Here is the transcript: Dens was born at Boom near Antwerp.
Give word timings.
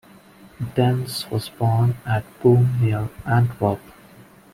Dens 0.73 1.29
was 1.29 1.49
born 1.49 1.93
at 2.07 2.23
Boom 2.41 2.79
near 2.81 3.07
Antwerp. 3.23 3.79